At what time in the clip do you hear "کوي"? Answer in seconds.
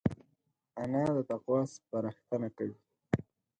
2.57-2.75